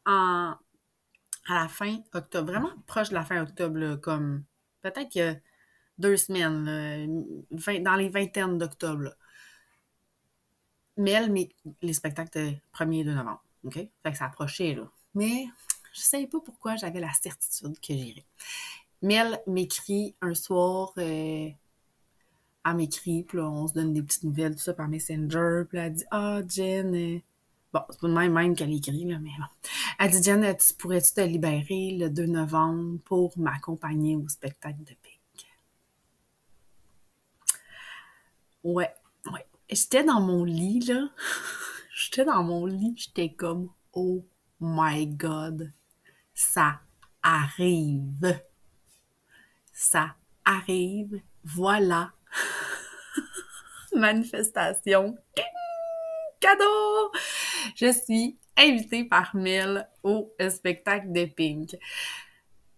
En 0.07 0.55
à 1.49 1.55
la 1.55 1.69
fin 1.69 1.99
octobre, 2.13 2.53
vraiment 2.53 2.73
proche 2.87 3.11
de 3.11 3.15
la 3.15 3.25
fin 3.25 3.43
octobre, 3.43 3.97
comme 3.97 4.45
peut-être 4.83 5.41
deux 5.99 6.17
semaines, 6.17 7.45
dans 7.51 7.97
les 7.97 8.09
vingtaines 8.09 8.59
d'octobre. 8.59 9.15
Mais 10.97 11.13
elle, 11.13 11.33
les 11.81 11.93
spectacles 11.93 12.39
de 12.39 12.55
1er 12.75 13.01
et 13.01 13.05
2 13.05 13.15
novembre. 13.15 13.43
OK? 13.65 13.75
Fait 13.75 14.13
que 14.13 14.17
ça 14.17 14.27
approchait, 14.27 14.75
là. 14.75 14.91
Mais 15.15 15.47
je 15.93 16.01
ne 16.01 16.05
sais 16.05 16.27
pas 16.27 16.41
pourquoi 16.41 16.77
j'avais 16.77 17.01
la 17.01 17.13
certitude 17.13 17.79
que 17.81 17.93
j'irais. 17.93 18.27
Mel 19.03 19.41
m'écrit 19.47 20.15
un 20.21 20.35
soir, 20.35 20.93
euh, 20.99 21.49
elle 22.65 22.75
m'écrit, 22.77 23.25
puis 23.25 23.39
on 23.41 23.67
se 23.67 23.75
donne 23.75 23.93
des 23.93 24.03
petites 24.03 24.23
nouvelles, 24.23 24.55
tout 24.55 24.63
ça 24.63 24.75
par 24.75 24.89
Messenger, 24.89 25.65
puis 25.69 25.79
elle 25.79 25.93
dit 25.93 26.05
Ah, 26.11 26.41
Jen, 26.49 26.95
euh, 26.95 27.21
Bon, 27.73 27.81
c'est 27.89 28.01
pas 28.01 28.09
le 28.09 28.13
même 28.13 28.33
même 28.33 28.55
qu'elle 28.55 28.73
écrit, 28.73 29.05
là, 29.07 29.19
mais 29.19 29.31
bon. 29.39 29.47
Elle 29.99 30.11
dit, 30.11 30.23
Jen, 30.23 30.57
pourrais-tu 30.79 31.15
te 31.15 31.21
libérer 31.23 31.97
le 31.99 32.11
2 32.11 32.27
novembre 32.27 32.99
pour 33.05 33.39
m'accompagner 33.39 34.15
au 34.15 34.29
spectacle 34.29 34.81
de 34.81 34.95
Pink? 35.03 35.47
Ouais, 38.63 38.93
ouais. 39.33 39.47
J'étais 39.71 40.05
dans 40.05 40.21
mon 40.21 40.45
lit, 40.45 40.81
là. 40.81 41.09
J'étais 41.95 42.25
dans 42.25 42.43
mon 42.43 42.67
lit, 42.67 42.95
j'étais 42.97 43.33
comme, 43.33 43.71
oh 43.93 44.25
my 44.61 45.07
God, 45.07 45.73
ça 46.35 46.81
arrive. 47.23 48.41
Ça 49.73 50.15
arrive. 50.45 51.21
Voilà. 51.45 52.13
Manifestation 53.95 55.17
Cadeau! 56.43 57.13
Je 57.75 57.93
suis 57.93 58.37
invitée 58.57 59.05
par 59.05 59.35
Mel 59.35 59.89
au 60.03 60.33
spectacle 60.51 61.13
de 61.13 61.25
Pink. 61.25 61.77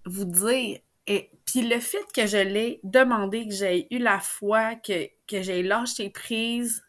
Vous 0.06 0.24
dire, 0.24 0.80
et 1.06 1.30
puis 1.44 1.62
le 1.62 1.80
fait 1.80 2.04
que 2.14 2.26
je 2.26 2.38
l'ai 2.38 2.80
demandé, 2.82 3.46
que 3.46 3.54
j'ai 3.54 3.92
eu 3.94 3.98
la 3.98 4.20
foi, 4.20 4.74
que, 4.76 5.08
que 5.26 5.42
j'ai 5.42 5.62
lâché 5.62 6.10
prise, 6.10 6.82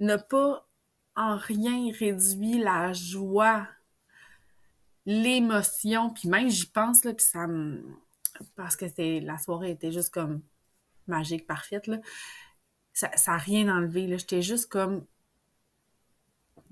n'a 0.00 0.18
pas 0.18 0.66
en 1.14 1.36
rien 1.36 1.92
réduit 1.92 2.58
la 2.58 2.92
joie, 2.92 3.68
l'émotion, 5.06 6.10
puis 6.10 6.28
même 6.28 6.48
j'y 6.48 6.66
pense, 6.66 7.04
là, 7.04 7.12
puis 7.12 7.24
ça 7.24 7.46
me... 7.46 7.82
Parce 8.56 8.76
que 8.76 8.86
c'est 8.88 9.20
la 9.20 9.38
soirée 9.38 9.72
était 9.72 9.92
juste 9.92 10.10
comme 10.10 10.42
magique, 11.06 11.46
parfaite, 11.46 11.86
là. 11.86 11.98
Ça 12.94 13.08
n'a 13.26 13.36
rien 13.36 13.74
enlevé, 13.74 14.06
là. 14.06 14.16
J'étais 14.16 14.42
juste 14.42 14.66
comme 14.70 15.06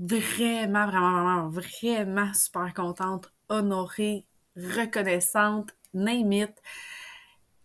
vraiment, 0.01 0.87
vraiment, 0.87 1.49
vraiment, 1.49 1.49
vraiment 1.49 2.35
super 2.35 2.73
contente, 2.75 3.33
honorée, 3.49 4.25
reconnaissante, 4.57 5.71
name 5.95 6.33
it. 6.33 6.63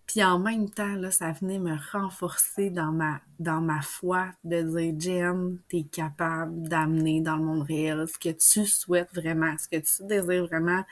Puis 0.05 0.23
en 0.23 0.37
même 0.37 0.69
temps, 0.69 0.95
là, 0.95 1.09
ça 1.11 1.31
venait 1.31 1.59
me 1.59 1.75
renforcer 1.91 2.69
dans 2.69 2.91
ma, 2.91 3.21
dans 3.39 3.59
ma 3.59 3.81
foi 3.81 4.27
de 4.43 4.61
dire, 4.61 4.93
Jen, 4.99 5.59
t'es 5.67 5.83
capable 5.83 6.67
d'amener 6.67 7.21
dans 7.21 7.37
le 7.37 7.43
monde 7.43 7.63
réel 7.63 8.05
ce 8.07 8.17
que 8.17 8.29
tu 8.29 8.67
souhaites 8.67 9.13
vraiment, 9.13 9.57
ce 9.57 9.67
que 9.67 9.77
tu 9.77 10.05
désires 10.05 10.45
vraiment. 10.45 10.83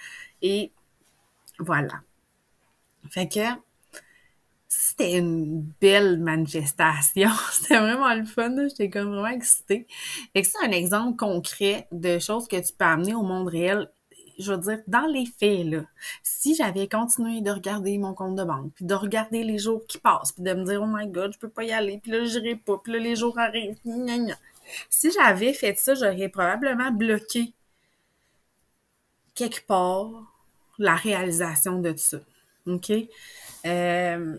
Et 0.42 0.72
voilà. 1.60 2.02
Fait 3.10 3.28
que 3.28 3.40
c'était 4.96 5.18
une 5.18 5.62
belle 5.82 6.20
manifestation. 6.20 7.30
C'était 7.52 7.80
vraiment 7.80 8.14
le 8.14 8.26
fun. 8.26 8.56
J'étais 8.68 8.90
comme 8.90 9.10
vraiment 9.10 9.28
excitée. 9.28 9.88
Fait 10.34 10.44
que 10.44 10.48
c'est 10.48 10.64
un 10.64 10.72
exemple 10.72 11.18
concret 11.18 11.88
de 11.92 12.20
choses 12.20 12.48
que 12.48 12.58
tu 12.58 12.74
peux 12.78 12.86
amener 12.86 13.16
au 13.16 13.24
monde 13.24 13.48
réel 13.48 13.90
je 14.40 14.52
veux 14.52 14.60
dire, 14.60 14.80
dans 14.88 15.06
les 15.06 15.28
faits, 15.28 15.66
là, 15.66 15.84
si 16.24 16.56
j'avais 16.56 16.88
continué 16.88 17.42
de 17.42 17.52
regarder 17.52 18.00
mon 18.00 18.16
compte 18.16 18.36
de 18.36 18.44
banque, 18.44 18.72
puis 18.74 18.84
de 18.84 18.96
regarder 18.96 19.44
les 19.44 19.60
jours 19.60 19.86
qui 19.88 20.00
passent, 20.00 20.32
puis 20.32 20.42
de 20.42 20.54
me 20.54 20.66
dire, 20.66 20.82
oh 20.82 20.88
my 20.88 21.08
god, 21.08 21.34
je 21.34 21.38
peux 21.38 21.50
pas 21.50 21.64
y 21.64 21.72
aller, 21.72 22.00
puis 22.02 22.12
là, 22.12 22.26
j'irai 22.26 22.56
pas, 22.56 22.80
puis 22.84 22.94
là, 22.94 23.00
les 23.00 23.16
jours 23.16 23.38
arrivent, 23.38 23.78
Si 24.90 25.12
j'avais 25.12 25.54
fait 25.54 25.78
ça, 25.78 25.94
j'aurais 25.94 26.30
probablement 26.30 26.90
bloqué 26.90 27.54
quelque 29.36 29.66
part 29.68 30.10
la 30.80 30.96
réalisation 30.96 31.80
de 31.80 31.96
ça. 31.96 32.18
OK? 32.66 32.92
Euh, 33.66 34.38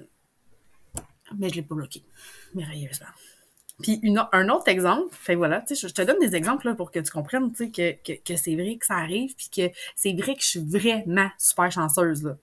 mais 1.38 1.48
je 1.48 1.56
l'ai 1.56 1.62
pas 1.62 1.74
bloqué, 1.74 2.02
merveilleusement. 2.54 3.06
Puis 3.82 4.00
un 4.32 4.48
autre 4.50 4.68
exemple, 4.68 5.14
fait 5.14 5.34
voilà, 5.34 5.64
je 5.68 5.88
te 5.88 6.02
donne 6.02 6.20
des 6.20 6.36
exemples 6.36 6.68
là, 6.68 6.74
pour 6.74 6.92
que 6.92 7.00
tu 7.00 7.10
comprennes, 7.10 7.52
que, 7.52 7.92
que, 7.92 8.12
que 8.12 8.36
c'est 8.36 8.54
vrai 8.54 8.76
que 8.76 8.86
ça 8.86 8.94
arrive, 8.94 9.34
puis 9.34 9.48
que 9.50 9.76
c'est 9.96 10.12
vrai 10.12 10.36
que 10.36 10.42
je 10.42 10.48
suis 10.48 10.64
vraiment 10.64 11.28
super 11.38 11.72
chanceuse, 11.72 12.22
là. 12.22 12.36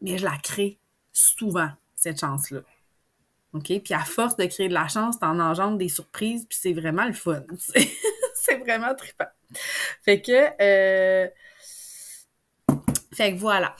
Mais 0.00 0.18
je 0.18 0.24
la 0.24 0.38
crée 0.38 0.78
souvent, 1.12 1.70
cette 1.96 2.20
chance-là. 2.20 2.60
OK? 3.52 3.64
Puis 3.64 3.94
à 3.94 4.04
force 4.04 4.36
de 4.36 4.44
créer 4.46 4.68
de 4.68 4.74
la 4.74 4.86
chance, 4.86 5.18
t'en 5.18 5.38
engendres 5.40 5.76
des 5.76 5.88
surprises, 5.88 6.46
puis 6.48 6.58
c'est 6.60 6.72
vraiment 6.72 7.06
le 7.06 7.12
fun. 7.12 7.42
c'est 8.34 8.56
vraiment 8.56 8.94
trippant. 8.94 9.28
Fait 10.02 10.22
que... 10.22 10.50
Euh... 10.62 11.28
Fait 13.12 13.34
que 13.34 13.38
voilà. 13.38 13.74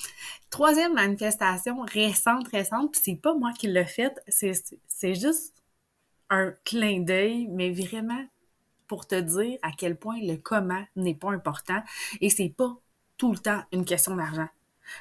Troisième 0.50 0.94
manifestation 0.94 1.80
récente, 1.82 2.48
récente, 2.48 2.92
puis 2.92 3.00
c'est 3.04 3.20
pas 3.20 3.34
moi 3.34 3.52
qui 3.56 3.68
l'ai 3.68 3.84
faite, 3.84 4.20
c'est 4.28 5.14
juste 5.14 5.54
un 6.28 6.52
clin 6.64 7.00
d'œil, 7.00 7.46
mais 7.48 7.70
vraiment 7.70 8.24
pour 8.88 9.06
te 9.06 9.14
dire 9.14 9.58
à 9.62 9.70
quel 9.70 9.96
point 9.96 10.18
le 10.20 10.36
comment 10.36 10.84
n'est 10.96 11.14
pas 11.14 11.30
important 11.30 11.80
et 12.20 12.30
c'est 12.30 12.48
pas 12.48 12.76
tout 13.16 13.30
le 13.30 13.38
temps 13.38 13.62
une 13.72 13.84
question 13.84 14.16
d'argent. 14.16 14.48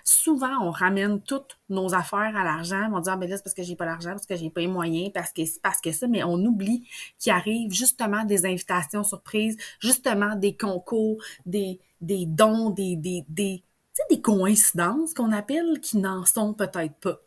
Souvent, 0.03 0.61
on 0.61 0.69
ramène 0.69 1.19
toutes 1.21 1.57
nos 1.69 1.95
affaires 1.95 2.35
à 2.37 2.43
l'argent. 2.43 2.91
On 2.93 2.99
dit, 2.99 3.09
ah, 3.09 3.17
ben 3.17 3.27
là, 3.27 3.37
c'est 3.37 3.43
parce 3.43 3.55
que 3.55 3.63
j'ai 3.63 3.75
pas 3.75 3.85
l'argent, 3.85 4.11
parce 4.11 4.27
que 4.27 4.35
j'ai 4.35 4.51
pas 4.51 4.61
les 4.61 4.67
moyens, 4.67 5.11
parce 5.11 5.33
que 5.33 5.43
c'est 5.45 5.61
parce 5.61 5.81
que 5.81 5.91
ça, 5.91 6.07
mais 6.07 6.23
on 6.23 6.35
oublie 6.45 6.87
qu'il 7.17 7.31
arrive 7.31 7.71
justement 7.71 8.23
des 8.23 8.45
invitations 8.45 9.03
surprises, 9.03 9.57
justement 9.79 10.35
des 10.35 10.55
concours, 10.55 11.23
des, 11.47 11.79
des 12.01 12.27
dons, 12.27 12.69
des, 12.69 12.95
des, 12.95 13.25
des, 13.29 13.63
des 14.09 14.21
coïncidences 14.21 15.13
qu'on 15.13 15.31
appelle 15.31 15.79
qui 15.81 15.97
n'en 15.97 16.25
sont 16.25 16.53
peut-être 16.53 16.95
pas. 16.95 17.19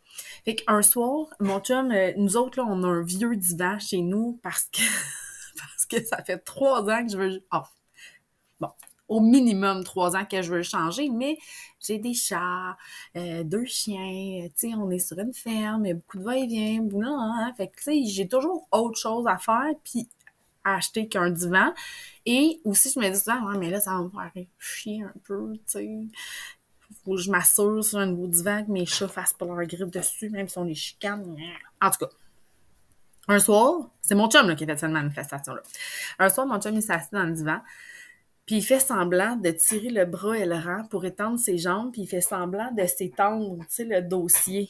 Fait 0.45 0.55
qu'un 0.55 0.81
soir, 0.81 1.27
mon 1.39 1.59
chum, 1.59 1.91
euh, 1.91 2.13
nous 2.17 2.37
autres, 2.37 2.59
là, 2.59 2.67
on 2.69 2.83
a 2.83 2.87
un 2.87 3.03
vieux 3.03 3.35
divan 3.35 3.79
chez 3.79 4.01
nous 4.01 4.39
parce 4.43 4.65
que, 4.65 4.81
parce 5.57 5.85
que 5.85 6.03
ça 6.05 6.23
fait 6.23 6.39
trois 6.39 6.81
ans 6.89 7.05
que 7.05 7.11
je 7.11 7.17
veux. 7.17 7.43
Oh, 7.51 7.61
bon, 8.59 8.69
au 9.07 9.19
minimum 9.19 9.83
trois 9.83 10.15
ans 10.15 10.25
que 10.25 10.41
je 10.41 10.53
veux 10.53 10.63
changer, 10.63 11.09
mais 11.09 11.37
j'ai 11.79 11.97
des 11.97 12.13
chats, 12.13 12.77
euh, 13.15 13.43
deux 13.43 13.65
chiens, 13.65 14.47
tu 14.57 14.69
sais, 14.69 14.75
on 14.75 14.89
est 14.91 14.99
sur 14.99 15.17
une 15.19 15.33
ferme, 15.33 15.85
il 15.85 15.89
y 15.89 15.91
a 15.91 15.95
beaucoup 15.95 16.19
de 16.19 16.23
va-et-vient, 16.23 16.85
hein, 17.03 17.53
fait 17.57 17.67
que, 17.67 17.77
tu 17.77 17.83
sais, 17.83 18.03
j'ai 18.05 18.27
toujours 18.27 18.67
autre 18.71 18.97
chose 18.97 19.25
à 19.27 19.37
faire, 19.37 19.73
puis 19.83 20.07
acheter 20.63 21.09
qu'un 21.09 21.29
divan. 21.29 21.73
Et 22.25 22.61
aussi, 22.63 22.89
je 22.89 22.99
me 22.99 23.09
dis 23.09 23.19
souvent, 23.19 23.41
mais 23.57 23.69
là, 23.69 23.81
ça 23.81 23.91
va 23.91 24.03
me 24.03 24.09
faire 24.09 24.45
chier 24.59 25.03
un 25.03 25.13
peu, 25.25 25.53
tu 25.53 25.61
sais 25.65 26.07
faut 27.03 27.17
je 27.17 27.29
m'assure 27.29 27.83
sur 27.83 27.99
un 27.99 28.05
nouveau 28.05 28.27
divan 28.27 28.63
que 28.65 28.71
mes 28.71 28.85
chats 28.85 29.07
fassent 29.07 29.33
pas 29.33 29.45
leur 29.45 29.65
grippe 29.65 29.91
dessus, 29.91 30.29
même 30.29 30.47
si 30.47 30.57
on 30.57 30.63
les 30.63 30.75
chicane. 30.75 31.37
En 31.81 31.89
tout 31.91 32.05
cas, 32.05 32.11
un 33.27 33.39
soir, 33.39 33.89
c'est 34.01 34.15
mon 34.15 34.29
chum 34.29 34.47
là, 34.47 34.55
qui 34.55 34.63
a 34.63 34.67
fait 34.67 34.77
cette 34.77 34.91
manifestation-là. 34.91 35.61
Un 36.19 36.29
soir, 36.29 36.47
mon 36.47 36.59
chum, 36.59 36.75
il 36.75 36.91
assis 36.91 37.09
dans 37.11 37.23
le 37.23 37.31
divan, 37.31 37.61
puis 38.45 38.57
il 38.57 38.61
fait 38.61 38.79
semblant 38.79 39.35
de 39.35 39.51
tirer 39.51 39.89
le 39.89 40.05
bras 40.05 40.37
et 40.37 40.49
pour 40.89 41.05
étendre 41.05 41.39
ses 41.39 41.57
jambes, 41.57 41.91
puis 41.91 42.01
il 42.01 42.07
fait 42.07 42.21
semblant 42.21 42.71
de 42.71 42.85
s'étendre, 42.85 43.59
tu 43.59 43.65
sais, 43.69 43.85
le 43.85 44.01
dossier, 44.01 44.69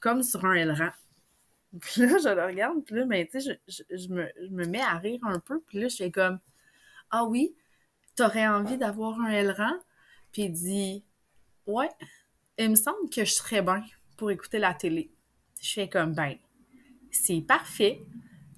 comme 0.00 0.22
sur 0.22 0.44
un 0.44 0.54
aileron. 0.54 0.90
Puis 1.80 2.02
là, 2.02 2.16
je 2.22 2.28
le 2.34 2.44
regarde, 2.44 2.82
puis 2.84 2.94
là, 2.94 3.04
ben, 3.04 3.26
tu 3.26 3.40
sais, 3.40 3.58
je, 3.68 3.82
je, 3.94 4.08
me, 4.08 4.26
je 4.42 4.48
me 4.48 4.64
mets 4.64 4.80
à 4.80 4.96
rire 4.96 5.20
un 5.24 5.40
peu, 5.40 5.60
puis 5.66 5.80
là, 5.80 5.88
je 5.88 5.96
fais 5.96 6.10
comme 6.10 6.38
«Ah 7.10 7.24
oui, 7.24 7.54
t'aurais 8.14 8.46
envie 8.46 8.78
d'avoir 8.78 9.20
un 9.20 9.28
aileron?» 9.28 9.78
Puis 10.32 10.44
il 10.44 10.52
dit 10.52 11.04
Ouais, 11.66 11.88
il 12.58 12.70
me 12.70 12.76
semble 12.76 13.10
que 13.10 13.24
je 13.24 13.32
serais 13.32 13.62
bien 13.62 13.84
pour 14.16 14.30
écouter 14.30 14.58
la 14.58 14.74
télé. 14.74 15.10
Je 15.60 15.72
fais 15.72 15.88
comme, 15.88 16.14
ben, 16.14 16.36
c'est 17.10 17.40
parfait. 17.40 18.00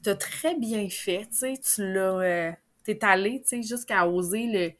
T'as 0.02 0.14
très 0.14 0.54
bien 0.56 0.88
fait, 0.88 1.26
tu 1.30 1.36
sais, 1.36 1.54
tu 1.58 1.92
l'as... 1.92 2.20
Euh, 2.20 2.52
t'es 2.84 3.04
allé, 3.04 3.40
tu 3.42 3.48
sais, 3.48 3.62
jusqu'à 3.62 4.06
oser 4.06 4.46
le... 4.46 4.72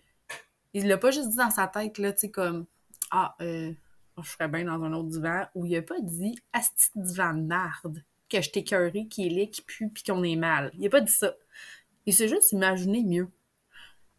Il 0.74 0.86
l'a 0.86 0.98
pas 0.98 1.10
juste 1.10 1.30
dit 1.30 1.36
dans 1.36 1.50
sa 1.50 1.66
tête, 1.66 1.98
là, 1.98 2.12
tu 2.12 2.20
sais, 2.20 2.30
comme, 2.30 2.66
ah, 3.10 3.34
euh, 3.40 3.72
je 4.22 4.30
serais 4.30 4.48
bien 4.48 4.64
dans 4.64 4.82
un 4.82 4.92
autre 4.92 5.08
divan, 5.08 5.46
ou 5.54 5.64
il 5.64 5.76
a 5.76 5.82
pas 5.82 6.00
dit, 6.00 6.38
asti 6.52 6.90
divan 6.94 7.34
de 7.34 7.42
merde, 7.42 8.04
que 8.28 8.40
je 8.42 8.50
t'écœurais, 8.50 9.06
qui 9.06 9.26
est 9.26 9.30
laid, 9.30 9.50
qui 9.50 9.62
pue, 9.62 9.88
puis 9.88 10.02
qu'on 10.02 10.22
est 10.22 10.36
mal. 10.36 10.70
Il 10.78 10.86
a 10.86 10.90
pas 10.90 11.00
dit 11.00 11.12
ça. 11.12 11.34
Il 12.06 12.14
s'est 12.14 12.28
juste 12.28 12.52
imaginé 12.52 13.02
mieux. 13.02 13.28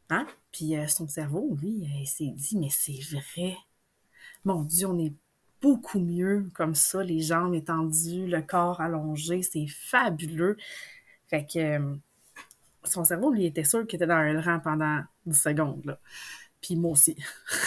Hein? 0.09 0.27
Puis 0.51 0.75
euh, 0.75 0.87
son 0.87 1.07
cerveau, 1.07 1.55
lui, 1.61 1.87
il 1.99 2.07
s'est 2.07 2.33
dit, 2.35 2.57
mais 2.57 2.69
c'est 2.69 2.99
vrai 3.11 3.55
mon 4.45 4.63
Dieu, 4.63 4.87
on 4.87 4.97
est 4.99 5.13
beaucoup 5.61 5.99
mieux 5.99 6.47
comme 6.53 6.75
ça, 6.75 7.03
les 7.03 7.21
jambes 7.21 7.53
étendues, 7.53 8.27
le 8.27 8.41
corps 8.41 8.81
allongé, 8.81 9.41
c'est 9.41 9.67
fabuleux. 9.67 10.57
Fait 11.27 11.45
que 11.45 11.59
euh, 11.59 11.95
son 12.83 13.03
cerveau, 13.03 13.31
lui, 13.31 13.45
était 13.45 13.63
sûr 13.63 13.85
qu'il 13.85 13.97
était 13.97 14.07
dans 14.07 14.15
un 14.15 14.41
rang 14.41 14.59
pendant 14.59 15.01
10 15.25 15.41
secondes. 15.41 15.85
Là. 15.85 15.99
Puis 16.61 16.75
moi 16.75 16.91
aussi. 16.91 17.15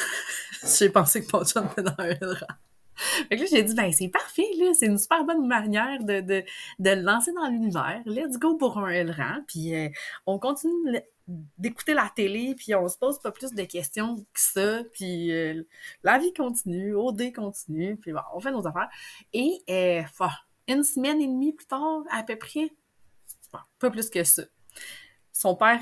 J'ai 0.79 0.89
pensé 0.89 1.25
que 1.25 1.37
mon 1.37 1.45
chum 1.45 1.67
était 1.73 1.83
dans 1.83 1.95
un 1.99 2.35
rang. 2.35 2.55
Fait 3.29 3.37
que 3.37 3.43
là, 3.43 3.47
j'ai 3.51 3.63
dit, 3.63 3.75
ben, 3.75 3.93
c'est 3.93 4.09
parfait, 4.09 4.49
là. 4.59 4.73
C'est 4.75 4.87
une 4.87 4.99
super 4.99 5.25
bonne 5.25 5.47
manière 5.47 6.03
de, 6.03 6.21
de, 6.21 6.45
de 6.79 6.91
le 6.91 7.03
lancer 7.03 7.33
dans 7.33 7.49
l'univers. 7.49 8.03
Let's 8.07 8.39
go 8.39 8.57
pour 8.57 8.79
un 8.79 8.89
Elran. 8.89 9.43
Puis 9.47 9.75
euh, 9.75 9.89
on 10.27 10.39
continue 10.39 11.01
d'écouter 11.59 11.95
la 11.95 12.11
télé, 12.15 12.55
puis 12.57 12.75
on 12.75 12.89
se 12.89 12.99
pose 12.99 13.19
pas 13.21 13.31
plus 13.31 13.53
de 13.53 13.63
questions 13.63 14.17
que 14.17 14.41
ça, 14.41 14.83
puis 14.93 15.33
euh, 15.33 15.63
la 16.03 16.19
vie 16.19 16.33
continue, 16.33 16.95
OD 16.95 17.33
continue, 17.33 17.97
puis 17.97 18.13
bon, 18.13 18.21
on 18.35 18.41
fait 18.41 18.51
nos 18.51 18.67
affaires. 18.67 18.89
Et 19.33 19.63
euh, 19.71 20.03
une 20.69 20.83
semaine 20.83 21.21
et 21.21 21.27
demie 21.27 21.53
plus 21.53 21.67
tard, 21.67 22.03
à 22.11 22.23
peu 22.23 22.37
près, 22.37 22.71
pas 23.79 23.91
plus 23.91 24.11
que 24.11 24.25
ça. 24.25 24.43
Son 25.33 25.57
père, 25.57 25.81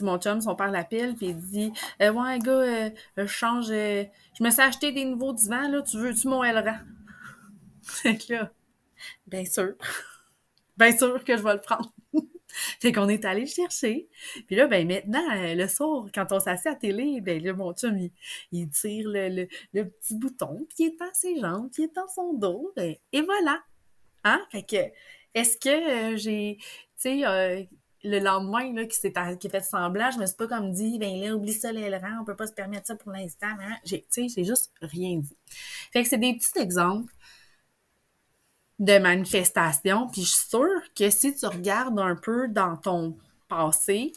euh, 0.00 0.04
mon 0.04 0.18
chum, 0.18 0.40
son 0.40 0.54
père 0.54 0.70
l'appelle, 0.70 1.14
puis 1.14 1.28
il 1.28 1.36
dit 1.36 1.72
euh, 2.02 2.12
Ouais, 2.12 2.38
gars, 2.38 2.90
je 3.16 3.26
change, 3.26 3.66
je 3.68 4.42
me 4.42 4.50
suis 4.50 4.62
acheté 4.62 4.92
des 4.92 5.04
nouveaux 5.04 5.32
divans, 5.32 5.68
là, 5.68 5.82
tu 5.82 5.98
veux-tu 5.98 6.28
mon 6.28 6.42
Elran? 6.42 6.78
Fait 7.82 8.16
que 8.16 8.32
là, 8.32 8.52
bien 9.26 9.44
sûr, 9.44 9.74
bien 10.76 10.96
sûr 10.96 11.22
que 11.24 11.36
je 11.36 11.42
vais 11.42 11.54
le 11.54 11.60
prendre. 11.60 11.92
fait 12.80 12.92
qu'on 12.92 13.08
est 13.08 13.24
allé 13.24 13.42
le 13.42 13.46
chercher. 13.46 14.08
Puis 14.46 14.56
là, 14.56 14.66
ben 14.66 14.86
maintenant, 14.86 15.24
euh, 15.32 15.54
le 15.54 15.68
soir, 15.68 16.06
quand 16.14 16.26
on 16.30 16.40
s'assied 16.40 16.70
à 16.70 16.74
télé, 16.74 17.20
ben 17.20 17.42
là, 17.42 17.52
mon 17.52 17.72
chum, 17.72 17.98
il, 18.52 18.68
tire 18.70 19.08
le, 19.08 19.46
le, 19.72 19.88
petit 19.88 20.14
bouton, 20.14 20.66
puis 20.68 20.84
il 20.84 20.86
étend 20.88 21.12
ses 21.12 21.38
jambes, 21.40 21.70
puis 21.72 21.82
il 21.82 21.86
étend 21.86 22.06
son 22.14 22.34
dos, 22.34 22.72
ben, 22.76 22.94
et 23.12 23.22
voilà. 23.22 23.62
Hein? 24.24 24.40
Fait 24.50 24.62
que, 24.62 24.76
est-ce 25.34 25.58
que 25.58 26.14
euh, 26.14 26.16
j'ai, 26.16 26.58
tu 26.60 26.66
sais, 26.96 27.26
euh, 27.26 27.62
le 28.04 28.18
lendemain, 28.18 28.72
là, 28.74 28.84
qui 28.84 28.96
s'est 28.96 29.12
qui 29.40 29.48
fait 29.48 29.62
semblant, 29.62 30.10
je 30.10 30.18
me 30.18 30.26
suis 30.26 30.36
pas 30.36 30.46
comme 30.46 30.72
dit, 30.72 30.98
ben 30.98 31.18
là, 31.20 31.34
oublie 31.34 31.54
ça, 31.54 31.72
l'aileron, 31.72 32.20
on 32.20 32.24
peut 32.24 32.36
pas 32.36 32.46
se 32.46 32.52
permettre 32.52 32.86
ça 32.86 32.94
pour 32.94 33.12
l'instant. 33.12 33.48
J'ai, 33.84 34.02
tu 34.02 34.06
sais, 34.10 34.28
j'ai 34.28 34.44
juste 34.44 34.72
rien 34.82 35.18
dit. 35.18 35.36
Fait 35.92 36.02
que 36.02 36.08
c'est 36.08 36.18
des 36.18 36.34
petits 36.34 36.58
exemples 36.58 37.12
de 38.78 38.98
manifestations, 38.98 40.08
puis 40.08 40.22
je 40.22 40.34
suis 40.34 40.48
sûre 40.48 40.82
que 40.94 41.08
si 41.10 41.34
tu 41.34 41.46
regardes 41.46 41.98
un 41.98 42.16
peu 42.16 42.48
dans 42.48 42.76
ton 42.76 43.16
passé, 43.48 44.12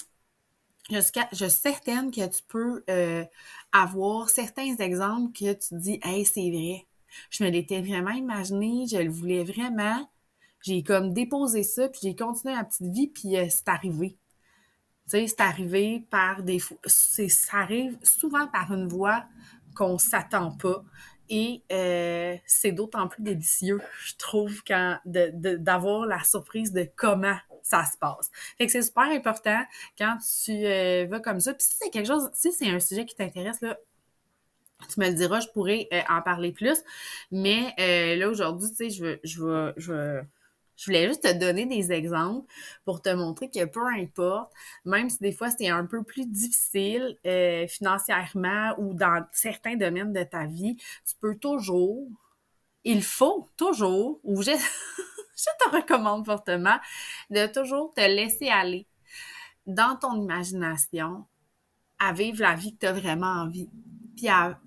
je 0.90 1.00
suis 1.02 1.50
certaine 1.50 2.12
que 2.12 2.28
tu 2.28 2.44
peux 2.48 2.84
euh, 2.90 3.24
avoir 3.72 4.30
certains 4.30 4.76
exemples 4.78 5.32
que 5.38 5.54
tu 5.54 5.76
dis, 5.76 6.00
hey, 6.04 6.26
c'est 6.26 6.50
vrai. 6.50 6.86
Je 7.30 7.44
me 7.44 7.50
l'étais 7.50 7.82
vraiment 7.82 8.12
imaginé, 8.12 8.86
je 8.90 8.98
le 8.98 9.10
voulais 9.10 9.44
vraiment. 9.44 10.08
J'ai 10.62 10.84
comme 10.84 11.14
déposé 11.14 11.64
ça, 11.64 11.88
puis 11.90 12.02
j'ai 12.04 12.16
continué 12.16 12.54
ma 12.56 12.64
petite 12.64 12.92
vie, 12.92 13.08
puis 13.08 13.38
euh, 13.38 13.48
c'est 13.50 13.68
arrivé. 13.68 14.18
Tu 15.10 15.12
sais, 15.12 15.28
c'est 15.28 15.42
arrivé 15.42 16.06
par 16.10 16.44
des... 16.44 16.60
Ça 16.86 17.58
arrive 17.58 17.98
souvent 18.04 18.48
par 18.48 18.74
une 18.74 18.88
voie 18.88 19.24
qu'on 19.76 19.98
s'attend 19.98 20.52
pas. 20.52 20.84
Et 21.30 21.62
euh, 21.72 22.36
c'est 22.46 22.72
d'autant 22.72 23.08
plus 23.08 23.22
délicieux, 23.22 23.82
je 24.04 24.16
trouve, 24.16 24.64
quand 24.66 24.98
d'avoir 25.06 26.06
la 26.06 26.24
surprise 26.24 26.72
de 26.72 26.90
comment 26.96 27.38
ça 27.64 27.84
se 27.86 27.98
passe. 27.98 28.32
Fait 28.58 28.66
que 28.66 28.72
c'est 28.72 28.82
super 28.82 29.04
important 29.04 29.62
quand 29.98 30.18
tu 30.44 30.66
euh, 30.66 31.06
vas 31.10 31.20
comme 31.20 31.42
ça. 31.42 31.54
Puis 31.54 31.64
si 31.64 31.76
c'est 31.82 31.90
quelque 31.90 32.08
chose, 32.08 32.30
si 32.34 32.52
c'est 32.54 32.70
un 32.70 32.80
sujet 32.80 33.06
qui 33.06 33.16
t'intéresse, 33.16 33.60
là, 33.62 33.78
tu 34.94 35.00
me 35.00 35.08
le 35.08 35.14
diras, 35.16 35.42
je 35.42 35.48
pourrais 35.50 35.90
en 36.10 36.22
parler 36.22 36.52
plus. 36.52 36.78
Mais 37.32 37.74
là, 38.18 38.30
aujourd'hui, 38.30 38.70
tu 38.70 38.76
sais, 38.76 38.90
je 38.90 39.04
veux, 39.04 39.20
je 39.24 39.42
veux, 39.42 39.74
je 39.76 39.92
veux 39.92 40.22
je 40.78 40.86
voulais 40.86 41.08
juste 41.08 41.24
te 41.24 41.34
donner 41.34 41.66
des 41.66 41.92
exemples 41.92 42.48
pour 42.86 43.02
te 43.02 43.10
montrer 43.10 43.50
que 43.50 43.66
peu 43.66 43.86
importe, 43.88 44.54
même 44.86 45.10
si 45.10 45.18
des 45.20 45.32
fois 45.32 45.50
c'est 45.50 45.70
un 45.70 45.86
peu 45.86 46.04
plus 46.04 46.28
difficile 46.28 47.18
euh, 47.26 47.68
financièrement 47.68 48.76
ou 48.78 48.94
dans 48.94 49.26
certains 49.34 49.76
domaines 49.76 50.14
de 50.14 50.24
ta 50.24 50.46
vie, 50.46 50.78
tu 50.78 51.16
peux 51.20 51.36
toujours, 51.36 52.08
il 52.84 53.04
faut 53.04 53.50
toujours, 53.58 54.20
ou 54.24 54.42
je, 54.44 54.52
te 55.36 55.76
recommande 55.76 56.26
fortement, 56.26 56.78
de 57.32 57.48
toujours 57.48 57.94
te 57.94 58.02
laisser 58.02 58.50
aller 58.50 58.86
dans 59.66 59.98
ton 59.98 60.22
imagination 60.22 61.26
à 62.00 62.14
vivre 62.14 62.42
la 62.42 62.54
vie 62.54 62.74
que 62.74 62.80
tu 62.82 62.86
as 62.86 62.94
vraiment 62.94 63.42
envie. 63.42 63.70
Puis 64.16 64.30
à 64.30 64.60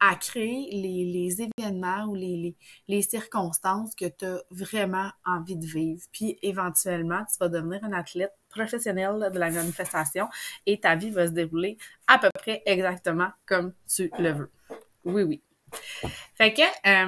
à 0.00 0.16
créer 0.16 0.70
les, 0.72 1.04
les 1.04 1.42
événements 1.42 2.06
ou 2.06 2.14
les, 2.14 2.56
les, 2.88 3.02
circonstances 3.02 3.94
que 3.94 4.06
tu 4.06 4.24
as 4.24 4.42
vraiment 4.50 5.10
envie 5.24 5.56
de 5.56 5.66
vivre. 5.66 6.02
Puis 6.10 6.38
éventuellement, 6.42 7.22
tu 7.30 7.36
vas 7.38 7.48
devenir 7.48 7.84
un 7.84 7.92
athlète 7.92 8.32
professionnel 8.48 9.30
de 9.32 9.38
la 9.38 9.50
manifestation 9.50 10.28
et 10.66 10.80
ta 10.80 10.96
vie 10.96 11.10
va 11.10 11.26
se 11.26 11.32
dérouler 11.32 11.76
à 12.06 12.18
peu 12.18 12.30
près 12.34 12.62
exactement 12.64 13.28
comme 13.46 13.74
tu 13.86 14.10
le 14.18 14.32
veux. 14.32 14.50
Oui, 15.04 15.22
oui. 15.22 15.42
Fait 16.34 16.52
que, 16.52 16.62
euh, 16.62 17.06